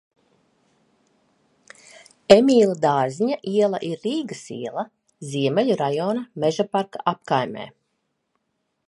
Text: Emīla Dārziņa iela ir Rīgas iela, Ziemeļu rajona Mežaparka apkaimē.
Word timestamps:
Emīla 2.35 2.77
Dārziņa 2.85 3.37
iela 3.51 3.81
ir 3.89 4.01
Rīgas 4.07 4.43
iela, 4.57 4.87
Ziemeļu 5.35 5.77
rajona 5.85 6.27
Mežaparka 6.45 7.05
apkaimē. 7.15 7.71